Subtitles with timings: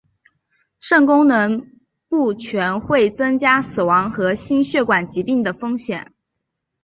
[0.79, 6.11] 肾功能不全会增加死亡和心血管疾病的风险。